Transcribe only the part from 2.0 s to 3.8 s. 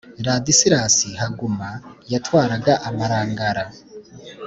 yatwaraga Amarangara.